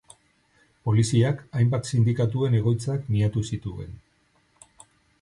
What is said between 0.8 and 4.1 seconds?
Poliziak hainbat sindikatuen egoitzak miatu zituen.